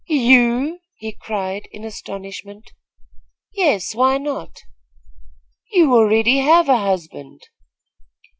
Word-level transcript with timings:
"You!" 0.07 0.79
he 0.95 1.11
cried, 1.13 1.67
in 1.71 1.83
astonishment. 1.83 2.71
"Yes, 3.53 3.93
why 3.93 4.17
not?" 4.17 4.49
"You 5.73 5.93
already 5.93 6.39
have 6.39 6.67
a 6.69 6.79
husband." 6.79 7.43